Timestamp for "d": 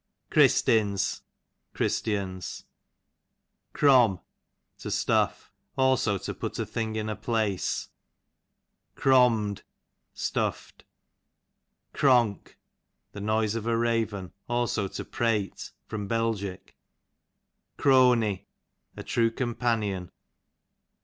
10.75-10.85